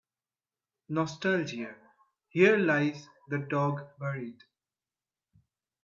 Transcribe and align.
nostalgia 0.89 1.75
Here 2.29 2.57
lies 2.57 3.07
the 3.29 3.37
dog 3.37 3.85
buried 3.99 4.39